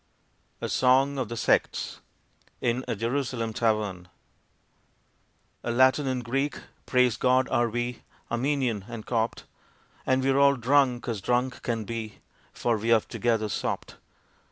[0.61, 1.99] A SONG OF THE SECTS
[2.59, 4.07] (In a Jerusalem tavern)
[5.63, 8.01] A Latin and Greek, praise God, are we,
[8.31, 9.43] Armenian and Copt,
[10.07, 12.17] And we're all drunk as drunk can be,
[12.51, 13.97] for we've together sopped.